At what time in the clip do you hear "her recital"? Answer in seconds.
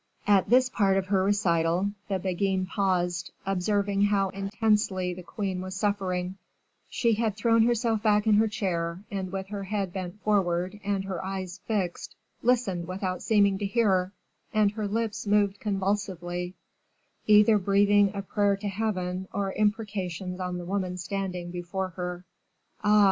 1.09-1.91